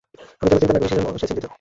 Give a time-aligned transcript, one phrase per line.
[0.41, 1.45] আমি যেন চিন্তা না করি সেজন্য সে চিন্তিত।